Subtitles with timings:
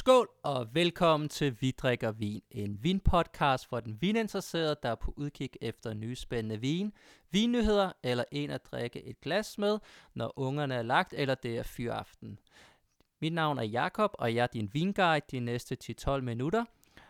[0.00, 5.14] Skål og velkommen til Vi drikker vin, en vinpodcast for den vininteresserede, der er på
[5.16, 6.92] udkig efter nye spændende vin,
[7.30, 9.78] vinnyheder eller en at drikke et glas med,
[10.14, 12.38] når ungerne er lagt eller det er fyraften.
[13.20, 15.76] Mit navn er Jakob og jeg er din vinguide de næste
[16.08, 16.64] 10-12 minutter,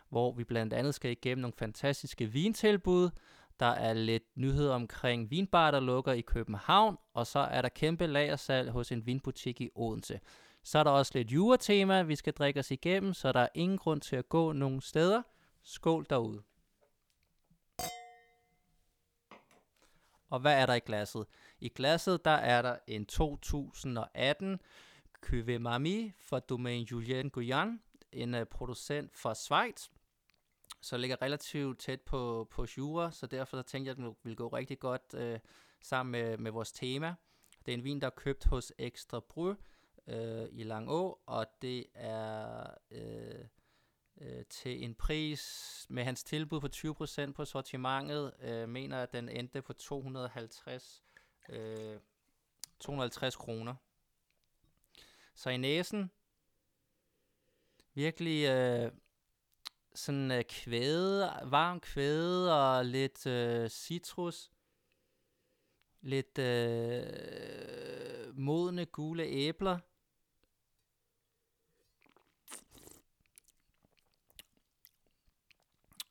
[0.08, 3.10] hvor vi blandt andet skal igennem nogle fantastiske vintilbud,
[3.60, 8.06] der er lidt nyheder omkring vinbar, der lukker i København, og så er der kæmpe
[8.06, 10.20] lagersalg hos en vinbutik i Odense.
[10.62, 13.78] Så er der også lidt juretema, vi skal drikke os igennem, så der er ingen
[13.78, 15.22] grund til at gå nogen steder.
[15.62, 16.42] Skål derude.
[20.28, 21.26] Og hvad er der i glasset?
[21.60, 24.60] I glasset, der er der en 2018
[25.26, 27.80] Cuvée Mami fra Domaine Julien Guyan,
[28.12, 29.88] en uh, producent fra Schweiz,
[30.80, 34.36] så ligger relativt tæt på, på Jura, så derfor så tænkte jeg, at den ville
[34.36, 35.40] gå rigtig godt uh,
[35.82, 37.14] sammen med, med vores tema.
[37.66, 39.54] Det er en vin, der er købt hos Extra Bry,
[40.10, 43.44] øh, i Langå, og det er øh,
[44.20, 46.68] øh, til en pris med hans tilbud på
[47.28, 51.04] 20% på sortimentet, øh, mener at den endte på 250,
[51.48, 52.00] øh,
[52.80, 53.74] 250 kroner.
[55.34, 56.10] Så i næsen,
[57.94, 58.92] virkelig øh,
[59.94, 64.50] sådan øh, kvæde, varm kvæde og lidt øh, citrus,
[66.00, 69.78] lidt øh, modne gule æbler,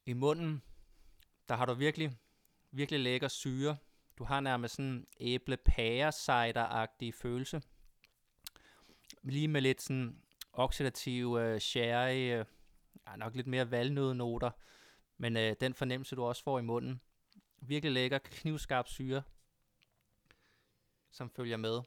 [0.09, 0.61] I munden,
[1.49, 2.17] der har du virkelig,
[2.71, 3.77] virkelig lækker syre.
[4.17, 6.11] Du har nærmest sådan æble pære
[6.55, 7.61] agtig følelse.
[9.23, 10.21] Lige med lidt sådan
[10.53, 12.45] oxidativ øh, sherry, øh,
[13.07, 14.52] ja, nok lidt mere valnødnoter,
[15.17, 17.02] men øh, den fornemmelse, du også får i munden.
[17.61, 19.23] Virkelig lækker, knivskarp syre,
[21.11, 21.81] som følger med.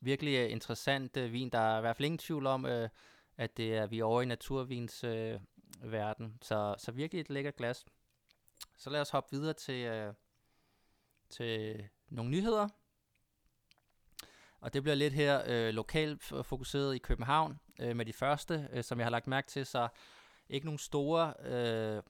[0.00, 1.50] Virkelig uh, interessant øh, vin.
[1.50, 2.88] Der er i hvert fald ingen tvivl om, øh,
[3.36, 5.40] at det er, vi er over i naturvins øh,
[5.82, 6.38] verden.
[6.42, 7.86] Så, så virkelig et lækkert glas.
[8.76, 10.14] Så lad os hoppe videre til, øh,
[11.30, 12.68] til nogle nyheder.
[14.60, 18.84] Og det bliver lidt her øh, lokalt fokuseret i København øh, med de første, øh,
[18.84, 19.66] som jeg har lagt mærke til.
[19.66, 19.88] Så
[20.48, 22.02] ikke nogle store øh,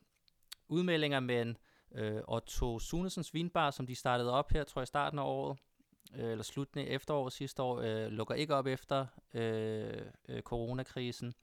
[0.69, 1.57] udmeldinger, men
[1.93, 5.59] øh, Otto Sunesens Vinbar, som de startede op her, tror jeg, i starten af året,
[6.15, 11.35] øh, eller slutningen af efteråret sidste år, øh, lukker ikke op efter øh, øh, coronakrisen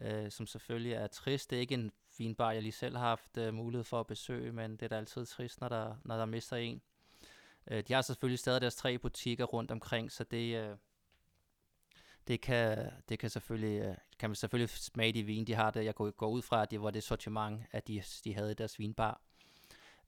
[0.00, 1.50] øh, som selvfølgelig er trist.
[1.50, 4.06] Det er ikke en fin bar, jeg lige selv har haft øh, mulighed for at
[4.06, 6.82] besøge, men det er da altid trist, når der, når der mister en.
[7.70, 10.76] Øh, de har selvfølgelig stadig deres tre butikker rundt omkring, så det, øh,
[12.28, 15.80] det, kan, det kan, selvfølgelig, øh, kan man selvfølgelig smage de vin, de har der.
[15.80, 18.54] Jeg går, går ud fra, at det var det sortiment, at de, de havde i
[18.54, 19.20] deres vinbar.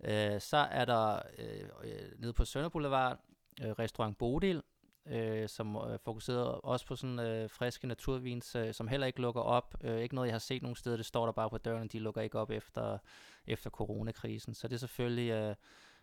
[0.00, 3.18] Øh, så er der øh, øh nede på Sønder Boulevard,
[3.62, 4.62] øh, restaurant Bodil,
[5.06, 9.40] øh, som øh, fokuserer også på sådan øh, friske naturvins, øh, som heller ikke lukker
[9.40, 9.74] op.
[9.80, 11.98] Øh, ikke noget, jeg har set nogen steder, det står der bare på døren, de
[11.98, 12.98] lukker ikke op efter,
[13.46, 14.54] efter coronakrisen.
[14.54, 15.54] Så det er selvfølgelig, øh,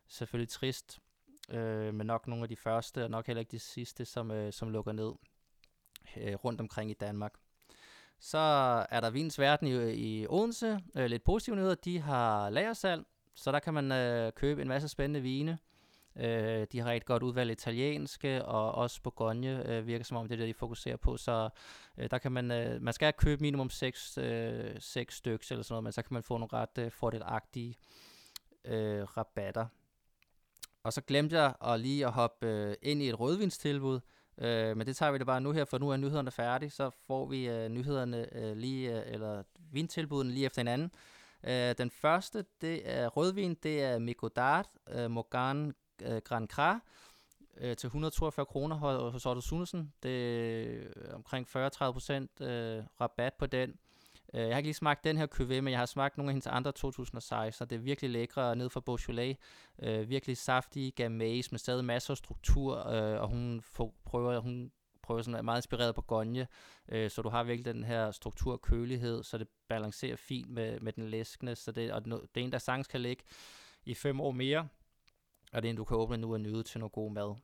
[0.08, 1.00] selvfølgelig trist,
[1.50, 4.54] øh, men nok nogle af de første, og nok heller ikke de sidste, som, øh,
[4.54, 5.12] som lukker ned
[6.18, 7.34] øh, rundt omkring i Danmark.
[8.20, 8.38] Så
[8.90, 10.80] er der Vins Verden i, i Odense.
[10.96, 13.06] Øh, lidt positive nyheder, de har lagersalg,
[13.36, 15.58] så der kan man øh, købe en masse spændende vine.
[16.20, 20.36] Øh, de har et godt udvalg italienske, og også Bourgogne øh, virker som om det
[20.36, 21.18] er det, de fokuserer på.
[21.18, 21.50] Så
[21.98, 25.74] øh, der kan man, øh, man skal købe minimum 6, øh, 6 stykker eller sådan
[25.74, 27.78] noget, men så kan man få nogle ret øh, fordelagtige
[28.66, 29.66] øh, rabatter.
[30.84, 34.00] Og så glemte jeg at lige at hoppe øh, ind i et rødvinstilbud,
[34.38, 36.90] øh, men det tager vi det bare nu her, for nu er nyhederne færdige, så
[36.90, 40.92] får vi øh, nyhederne øh, lige, øh, eller vintilbudene lige efter hinanden.
[41.44, 45.74] Øh, den første, det er rødvin, det er Migodard øh, Morgan
[46.06, 46.80] øh, Grand Cra
[47.58, 48.76] øh, til 142 kroner
[49.10, 49.94] hos Otto Sunesen.
[50.04, 50.16] Det
[51.10, 53.76] er omkring 40-30% øh, rabat på den.
[54.34, 56.34] Øh, jeg har ikke lige smagt den her cuvée, men jeg har smagt nogle af
[56.34, 59.38] hendes andre 2016, så det er virkelig lækre ned fra Beaujolais.
[59.82, 64.72] Øh, virkelig saftige gamage med stadig masser af struktur, øh, og hun får, prøver, hun
[65.02, 66.48] prøver sådan, er meget inspireret på Gonje,
[66.90, 70.80] øh, så du har virkelig den her struktur og kølighed, så det balancerer fint med,
[70.80, 73.24] med den læskende, så det, og det er en, der sagtens kan ligge
[73.86, 74.68] i fem år mere,
[75.52, 77.36] og det er en, du kan åbne nu og nyde til noget god mad.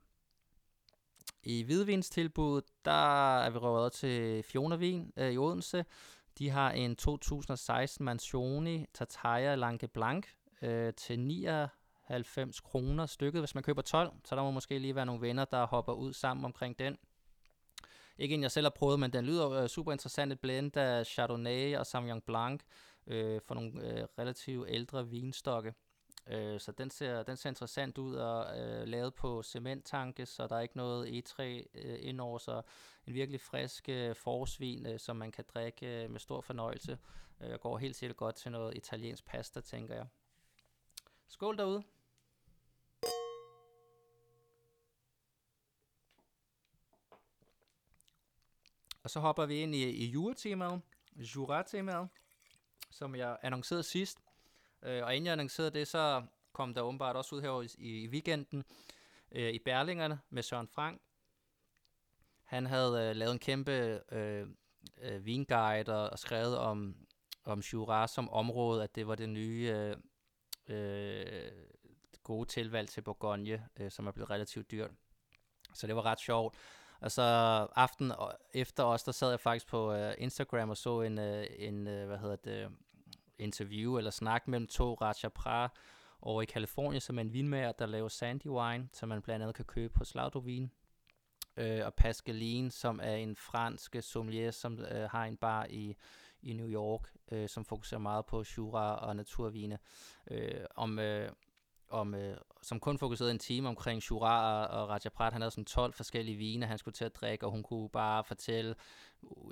[1.42, 5.84] I hvidvinstilbuddet, der er vi røget til Fjonervin øh, i Odense.
[6.38, 10.26] De har en 2016 Mansioni Tartaia Lange Blanc
[10.62, 14.12] øh, til 99 kroner stykket, hvis man køber 12.
[14.24, 16.96] Så der må måske lige være nogle venner, der hopper ud sammen omkring den.
[18.18, 20.32] Ikke en, jeg selv har prøvet, men den lyder øh, super interessant.
[20.32, 22.60] Et blend af Chardonnay og Sauvignon Blanc
[23.06, 25.74] øh, for nogle øh, relativt ældre vinstokke.
[26.26, 30.56] Øh, så den ser, den ser interessant ud og øh, lavet på cementtanke, så der
[30.56, 32.62] er ikke noget E3 øh, indover, så
[33.06, 36.98] en virkelig frisk øh, forsvin, øh, som man kan drikke øh, med stor fornøjelse.
[37.40, 40.06] Øh, går helt sikkert godt til noget italiensk pasta, tænker jeg.
[41.28, 41.82] Skål derude!
[49.02, 50.82] Og så hopper vi ind i, i juretemaet,
[51.16, 52.08] juratemaet,
[52.90, 54.25] som jeg annoncerede sidst.
[54.86, 56.22] Øh, og inden jeg annoncerede det, så
[56.52, 58.64] kom der åbenbart også ud her i, i weekenden
[59.32, 61.00] øh, i Berlingerne med Søren Frank.
[62.44, 64.46] Han havde øh, lavet en kæmpe øh,
[65.02, 66.96] øh, vinguide og, og skrevet om,
[67.44, 69.96] om Jura som område, at det var det nye øh,
[70.68, 71.52] øh,
[72.22, 74.90] gode tilvalg til Bourgogne, øh, som er blevet relativt dyrt.
[75.74, 76.54] Så det var ret sjovt.
[77.00, 77.22] Og så
[77.76, 78.12] aften
[78.54, 82.06] efter os, der sad jeg faktisk på øh, Instagram og så en, øh, en øh,
[82.06, 82.70] hvad hedder det,
[83.38, 85.68] interview eller snak mellem to Raja Pra
[86.22, 89.56] over i Kalifornien, som er en vinmager, der laver Sandy Wine, som man blandt andet
[89.56, 90.70] kan købe på Slaudovin.
[91.56, 95.96] Øh, og Pascaline, som er en fransk sommelier, som øh, har en bar i,
[96.42, 99.78] i New York, øh, som fokuserer meget på Jura og naturvine.
[100.30, 101.30] Øh, om, øh,
[101.88, 104.90] om, øh, som kun fokuserede en time omkring Shura og, Rajaprat.
[104.90, 105.32] Raja Prat.
[105.32, 108.24] Han havde sådan 12 forskellige vine, han skulle til at drikke, og hun kunne bare
[108.24, 108.74] fortælle,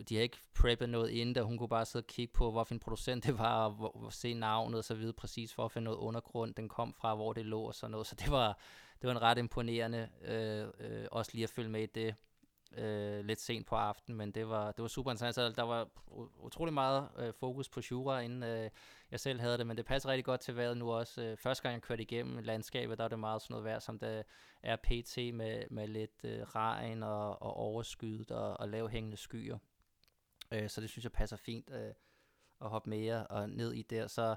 [0.08, 2.74] de havde ikke preppet noget inden, og hun kunne bare sidde og kigge på, hvorfor
[2.74, 5.72] en producent det var, og hvor, hvor, se navnet og så videre præcis, for at
[5.72, 8.06] finde noget undergrund, den kom fra, hvor det lå og sådan noget.
[8.06, 8.58] Så det var,
[9.00, 12.14] det var en ret imponerende, øh, øh, også lige at følge med i det
[12.76, 15.56] øh, lidt sent på aftenen, men det var, det var super interessant.
[15.56, 15.88] Der var
[16.38, 18.70] utrolig meget øh, fokus på Jura, inden øh,
[19.10, 21.22] jeg selv havde det, men det passer rigtig godt til vejret nu også.
[21.22, 23.98] Øh, første gang jeg kørte igennem landskabet, der var det meget sådan noget vejr, som
[23.98, 24.24] det
[24.62, 25.16] er pt.
[25.34, 29.58] med, med lidt øh, regn og, og overskyet og, og lavhængende skyer.
[30.52, 31.92] Øh, så det synes jeg passer fint øh,
[32.60, 34.06] at hoppe mere og ned i der.
[34.06, 34.36] Så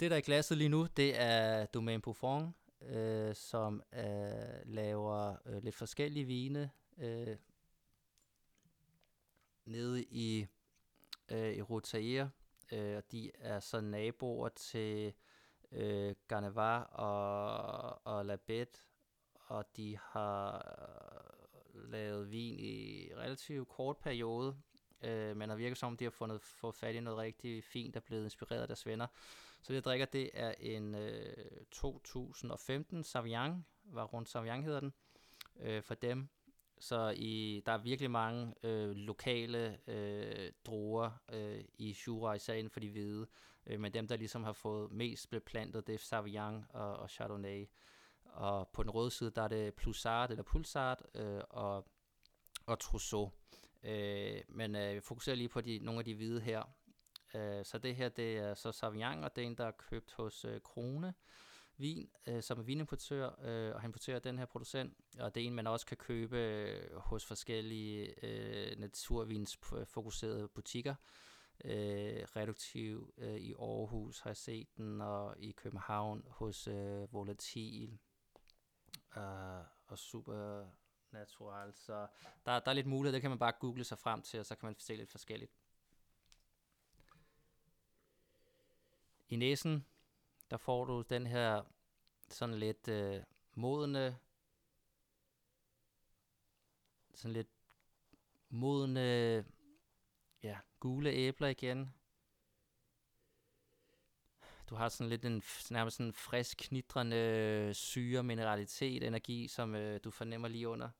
[0.00, 4.04] det, der er i glasset lige nu, det er Domaine Buffon, øh, som øh,
[4.64, 7.36] laver øh, lidt forskellige vine øh,
[9.64, 10.46] nede i,
[11.28, 12.30] øh, i Rotaire.
[12.72, 15.14] Øh, de er så naboer til
[15.72, 18.80] øh, Garnevar og, og Labette,
[19.34, 20.56] og de har
[21.74, 24.56] øh, lavet vin i relativt kort periode,
[25.02, 28.00] øh, men har virket som, de har fundet, fået fat i noget rigtig fint, der
[28.00, 29.06] er blevet inspireret af deres venner.
[29.62, 31.34] Så det jeg drikker, det er en øh,
[31.70, 34.92] 2015 Sauvignon, var rundt Sauvignon hedder den,
[35.60, 36.28] øh, for dem.
[36.82, 42.70] Så i, der er virkelig mange øh, lokale øh, druer øh, i Jura, især inden
[42.70, 43.26] for de hvide.
[43.66, 47.66] Øh, men dem, der ligesom har fået mest beplantet, det er Sauvignon og, og Chardonnay.
[48.24, 51.86] Og på den røde side, der er det Plusart eller Pulsart øh, og,
[52.66, 53.32] og Trousseau.
[53.82, 56.62] Øh, men øh, vi fokuserer lige på de, nogle af de hvide her.
[57.34, 60.12] Øh, så det her, det er så Sauvignon, og det er en, der er købt
[60.12, 61.14] hos øh, Krone
[61.76, 65.46] vin, øh, som er vinimportør, øh, og han importerer den her producent, og det er
[65.46, 70.94] en, man også kan købe øh, hos forskellige øh, naturvinsfokuserede butikker.
[71.64, 77.98] Øh, reduktiv øh, i Aarhus har jeg set den, og i København hos øh, Volatil
[79.16, 79.22] øh,
[79.86, 80.66] og Super
[81.10, 81.74] Natural.
[81.74, 82.06] Så
[82.46, 84.54] der, der er lidt mulighed, det kan man bare google sig frem til, og så
[84.54, 85.52] kan man se lidt forskelligt.
[89.28, 89.86] I næsen,
[90.52, 91.62] der får du den her
[92.28, 93.22] sådan lidt øh,
[93.54, 94.18] modne,
[97.14, 97.48] sådan lidt
[98.48, 99.44] modne,
[100.42, 101.94] ja, gule æbler igen.
[104.68, 110.10] Du har sådan lidt en nærmest sådan frisk, knitrende syre, mineralitet, energi, som øh, du
[110.10, 110.90] fornemmer lige under.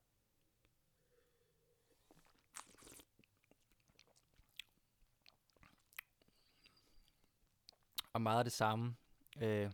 [8.13, 8.97] Og meget af det samme
[9.41, 9.71] øh,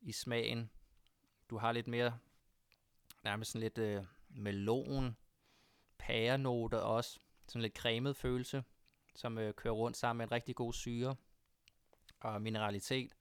[0.00, 0.70] i smagen.
[1.50, 2.18] Du har lidt mere,
[3.24, 5.16] nærmest sådan lidt øh, melon,
[5.98, 7.20] pærenoter også.
[7.46, 8.64] Sådan lidt cremet følelse,
[9.14, 11.16] som øh, kører rundt sammen med en rigtig god syre
[12.20, 13.16] og mineralitet.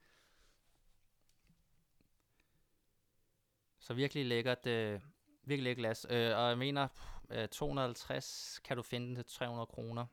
[3.80, 5.02] Så virkelig lækkert, øh,
[5.44, 6.06] virkelig lækkert glas.
[6.10, 6.88] Øh, og jeg mener,
[7.30, 10.06] øh, 250 kan du finde den til 300 kroner.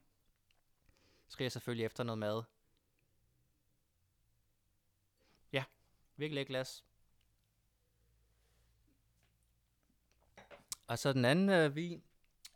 [1.26, 2.42] Så skal jeg selvfølgelig efter noget mad.
[6.18, 6.84] Virkelig ikke glas.
[10.86, 12.02] Og så den anden øh, vin,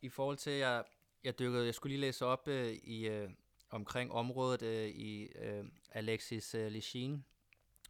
[0.00, 0.84] i forhold til, at jeg,
[1.24, 3.30] jeg dykkede, jeg skulle lige læse op øh, i øh,
[3.70, 7.24] omkring området øh, i øh, Alexis øh, Lichin,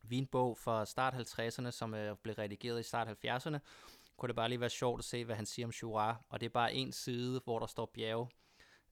[0.03, 3.59] vinbog fra start 50'erne, som øh, blev redigeret i start 70'erne,
[4.17, 6.17] kunne det bare lige være sjovt at se, hvad han siger om Jura.
[6.29, 8.29] Og det er bare en side, hvor der står bjerge,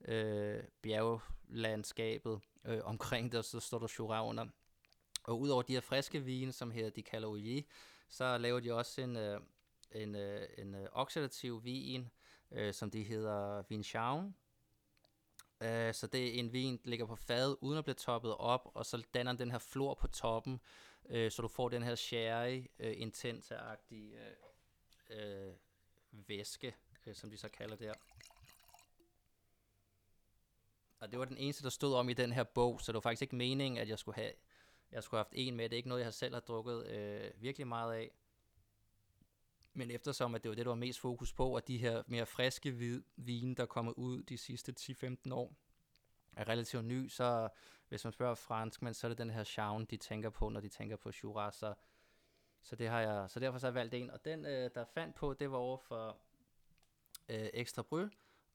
[0.05, 4.47] øh, bjerglandskabet øh, omkring det, og så står der Jura under.
[5.23, 7.63] Og udover de her friske vine, som her de kalder
[8.09, 9.41] så laver de også en, øh,
[9.93, 12.11] en, øh, en øh, oxidativ vin,
[12.51, 14.35] øh, som de hedder Vinchaun.
[15.61, 18.71] Øh, så det er en vin, der ligger på fad, uden at blive toppet op,
[18.75, 20.61] og så danner den her flor på toppen,
[21.09, 24.15] øh, så du får den her sherry, øh, intense-agtige
[25.11, 25.55] øh, øh,
[26.11, 26.75] væske,
[27.07, 27.95] øh, som de så kalder det her.
[30.99, 33.01] Og det var den eneste, der stod om i den her bog, så det var
[33.01, 34.33] faktisk ikke meningen, at jeg skulle have,
[34.93, 35.65] jeg skulle have haft en med.
[35.65, 38.11] Det er ikke noget, jeg selv har drukket øh, virkelig meget af.
[39.73, 42.27] Men eftersom at det var det, der var mest fokus på, at de her mere
[42.27, 45.55] friske vid- vine, der kommer ud de sidste 10-15 år,
[46.37, 47.49] er relativt ny, så
[47.89, 50.61] hvis man spørger fransk, men så er det den her Chaun, de tænker på, når
[50.61, 51.75] de tænker på Jura, Så,
[52.63, 54.11] så, det har jeg, så derfor så har jeg valgt en.
[54.11, 56.17] Og den, øh, der fandt på, det var over for
[57.29, 58.11] øh, Ekstra Bryl,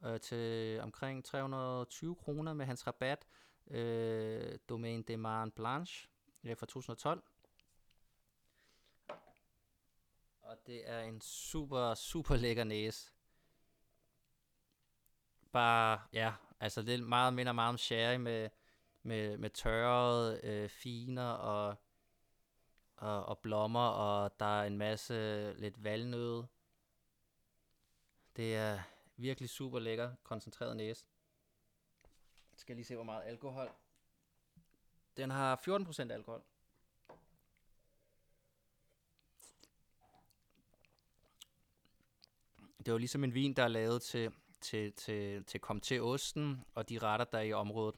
[0.06, 3.28] øh, til omkring 320 kroner med hans rabat,
[3.68, 6.10] øh, Domaine de Marne Blanche,
[6.46, 7.24] øh, fra 2012.
[10.42, 13.12] Og det er en super, super lækker næse.
[15.52, 18.50] Bare, ja, altså det meget minder meget om sherry med,
[19.04, 21.76] med, med tørrede øh, finer og,
[22.96, 26.44] og, og blommer, og der er en masse lidt valnød.
[28.36, 28.80] Det er
[29.16, 31.06] virkelig super lækker, koncentreret næse.
[32.52, 33.72] Jeg skal lige se, hvor meget alkohol.
[35.18, 35.56] Den har
[36.10, 36.44] 14% alkohol.
[42.78, 46.02] Det er jo ligesom en vin, der er lavet til, til, til, til kom til
[46.02, 47.96] osten og de retter, der er i området.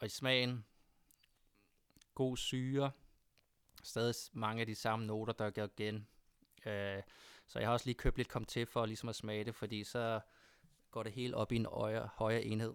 [0.00, 0.64] Og i smagen,
[2.14, 2.90] god syre,
[3.82, 6.06] stadig mange af de samme noter, der går igen.
[6.66, 7.02] Øh,
[7.46, 9.84] så jeg har også lige købt lidt kom til for ligesom at smage det, fordi
[9.84, 10.20] så
[10.90, 12.74] går det helt op i en øje, højere enhed.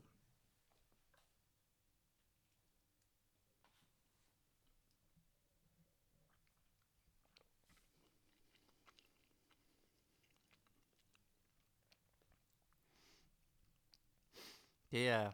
[14.91, 15.31] Det er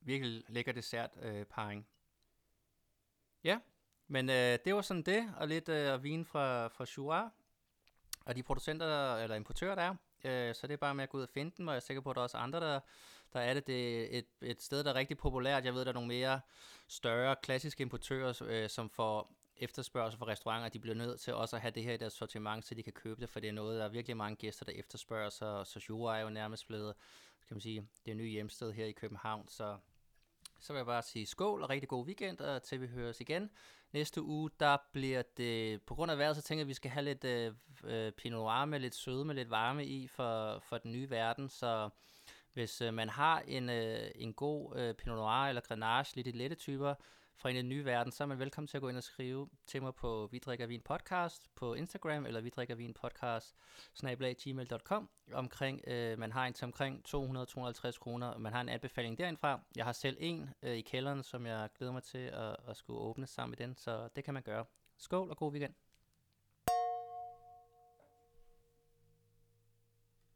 [0.00, 1.86] virkelig lækker dessert øh, parring.
[3.44, 3.58] Ja,
[4.06, 7.30] men øh, det var sådan det, og lidt øh, vin fra, fra Jura,
[8.24, 11.18] Og de producenter, eller importører, der er, øh, så det er bare med at gå
[11.18, 12.80] ud og finde dem, og jeg er sikker på, at der er også andre, der,
[13.32, 13.66] der er det.
[13.66, 15.64] Det er et, et sted, der er rigtig populært.
[15.64, 16.40] Jeg ved, der er nogle mere
[16.88, 21.62] større, klassiske importører, øh, som får efterspørgsel fra restauranter, de bliver nødt til også at
[21.62, 23.78] have det her i deres sortiment, så de kan købe det, for det er noget,
[23.78, 26.94] der er virkelig mange gæster, der efterspørger, så, så Jura er jo nærmest blevet,
[27.48, 29.76] kan man sige, det nye hjemsted her i København, så
[30.60, 33.50] så vil jeg bare sige skål og rigtig god weekend, og til vi høres igen.
[33.92, 36.90] Næste uge, der bliver det, på grund af vejret, så tænker jeg, at vi skal
[36.90, 37.52] have lidt øh,
[37.84, 41.90] øh Pinot Noir med lidt sødme, lidt varme i for, for den nye verden, så
[42.52, 46.38] hvis øh, man har en, øh, en god øh, Pinot Noir eller Grenache, lidt de
[46.38, 46.94] lette typer,
[47.36, 49.02] fra en af den nye verden, så er man velkommen til at gå ind og
[49.02, 53.56] skrive til mig på Vi drikker vin podcast på Instagram, eller Vi drikker vin podcast
[54.42, 59.60] gmail.com omkring, øh, man har en til omkring 200-250 kroner, man har en anbefaling derindfra.
[59.76, 63.00] Jeg har selv en øh, i kælderen, som jeg glæder mig til at, at skulle
[63.00, 64.64] åbne sammen med den, så det kan man gøre.
[64.98, 65.83] Skål og god weekend.